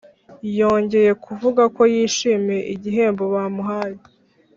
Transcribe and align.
Yongeye 0.59 1.11
kuvuga 1.23 1.63
ko 1.75 1.81
yishimiye 1.93 2.61
igihembo 2.73 3.23
bamuhaye 3.33 3.99